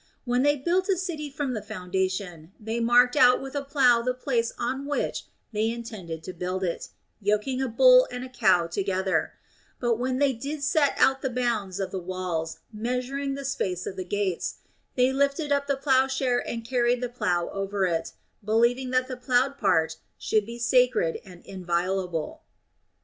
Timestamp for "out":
3.15-3.39, 10.97-11.21